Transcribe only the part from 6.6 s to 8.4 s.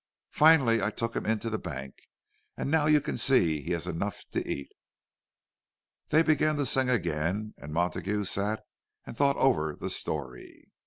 sing again, and Montague